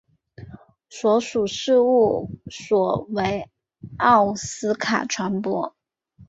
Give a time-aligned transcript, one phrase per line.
[0.89, 3.51] 所属事务所为
[3.99, 5.75] 奥斯卡传播。